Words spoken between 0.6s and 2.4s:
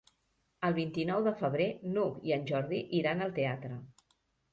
El vint-i-nou de febrer n'Hug i